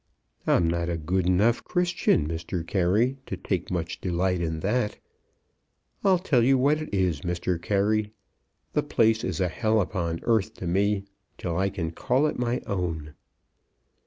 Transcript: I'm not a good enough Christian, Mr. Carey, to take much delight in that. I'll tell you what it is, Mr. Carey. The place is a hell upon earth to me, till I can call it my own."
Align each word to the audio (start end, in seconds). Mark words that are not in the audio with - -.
I'm 0.47 0.67
not 0.67 0.89
a 0.89 0.97
good 0.97 1.27
enough 1.27 1.63
Christian, 1.63 2.27
Mr. 2.27 2.65
Carey, 2.65 3.17
to 3.27 3.37
take 3.37 3.69
much 3.69 4.01
delight 4.01 4.41
in 4.41 4.61
that. 4.61 4.97
I'll 6.03 6.17
tell 6.17 6.41
you 6.41 6.57
what 6.57 6.79
it 6.81 6.91
is, 6.91 7.21
Mr. 7.21 7.61
Carey. 7.61 8.11
The 8.73 8.81
place 8.81 9.23
is 9.23 9.39
a 9.39 9.47
hell 9.47 9.79
upon 9.79 10.19
earth 10.23 10.55
to 10.55 10.65
me, 10.65 11.03
till 11.37 11.55
I 11.55 11.69
can 11.69 11.91
call 11.91 12.25
it 12.25 12.39
my 12.39 12.61
own." 12.65 13.13